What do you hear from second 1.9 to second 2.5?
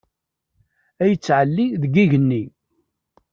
igenni.